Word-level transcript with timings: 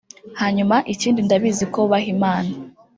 hanyuma 0.41 0.75
ikindi 0.93 1.19
ndabizi 1.27 1.65
ko 1.73 1.77
bubaha 1.83 2.07
Imana 2.15 2.51